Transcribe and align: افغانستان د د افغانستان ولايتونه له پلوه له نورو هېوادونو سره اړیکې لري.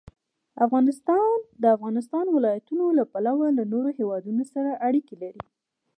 افغانستان 0.65 1.31
د 1.41 1.41
د 1.61 1.65
افغانستان 1.77 2.25
ولايتونه 2.35 2.83
له 2.97 3.03
پلوه 3.11 3.47
له 3.57 3.63
نورو 3.73 3.89
هېوادونو 3.99 4.43
سره 4.53 4.71
اړیکې 4.87 5.15
لري. 5.23 5.43